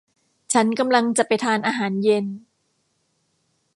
[0.53, 2.25] ฉันกำลังจะไปทานอาหารเย็น